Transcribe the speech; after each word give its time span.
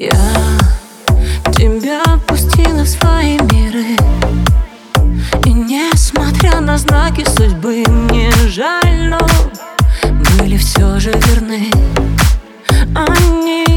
Я 0.00 0.08
тебя 1.52 2.02
пустила 2.26 2.84
в 2.84 2.88
свои 2.88 3.36
миры. 3.36 3.98
И 5.44 5.52
несмотря 5.52 6.58
на 6.60 6.78
знаки 6.78 7.22
судьбы 7.36 7.84
Мне 7.86 8.30
жаль, 8.48 9.10
но 9.10 9.18
были 10.38 10.56
все 10.56 10.98
же 10.98 11.10
верны? 11.10 11.70
Они 12.94 13.69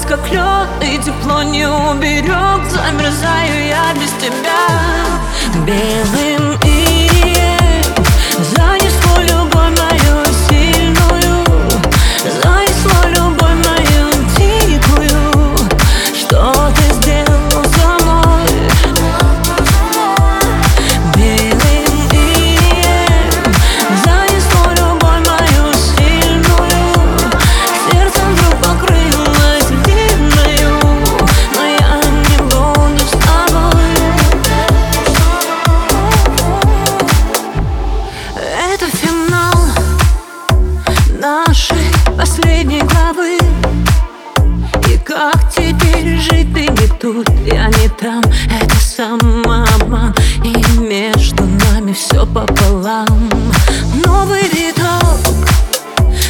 рассыпалось, 0.00 0.06
как 0.06 0.30
лед 0.30 0.68
И 0.82 0.98
тепло 0.98 1.42
не 1.42 1.66
уберег. 1.66 2.70
Замерзаю 2.70 3.66
я 3.68 3.92
без 3.94 4.10
тебя. 4.12 4.60
Белым 5.66 6.29
жить, 46.20 46.52
ты 46.52 46.68
не 46.68 46.86
тут, 46.98 47.28
я 47.46 47.68
не 47.68 47.88
там. 47.88 48.22
Это 48.60 48.76
самообман 48.76 50.14
И 50.44 50.78
между 50.78 51.44
нами 51.44 51.92
все 51.92 52.26
пополам. 52.26 53.30
Новый 54.04 54.42
виток 54.52 55.18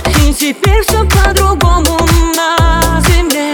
И 0.06 0.32
теперь 0.32 0.82
все 0.82 1.04
по-другому 1.04 1.98
на 2.36 3.00
земле. 3.00 3.52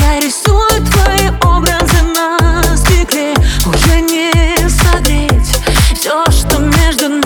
Я 0.00 0.20
рисую 0.20 0.84
твои 0.92 1.28
образы 1.42 2.02
на 2.14 2.76
стекле. 2.76 3.34
Уже 3.66 4.00
не 4.00 4.68
согреть 4.68 5.60
Все, 5.94 6.24
что 6.30 6.58
между 6.58 7.08
нами 7.08 7.23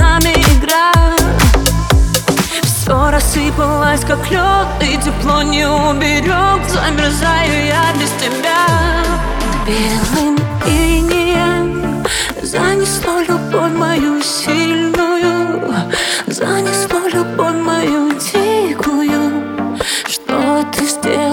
Осталась 3.88 4.04
как 4.04 4.30
лед 4.30 4.68
и 4.82 4.98
тепло 4.98 5.40
не 5.42 5.66
уберег. 5.66 6.68
Замерзаю 6.68 7.66
я 7.66 7.84
без 7.98 8.10
тебя. 8.20 8.66
Белым 9.66 10.36
инеем 10.66 12.04
Занесло 12.42 13.20
любовь 13.20 13.72
мою 13.72 14.22
сильную. 14.22 15.74
Занесло 16.26 17.08
любовь 17.08 17.54
мою 17.64 18.12
дикую. 18.12 19.78
Что 20.06 20.64
ты 20.70 20.84
сделал? 20.86 21.27